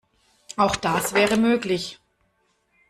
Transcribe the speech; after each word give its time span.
Auch 0.57 0.75
das 0.77 1.13
wäre 1.13 1.37
möglich. 1.37 1.99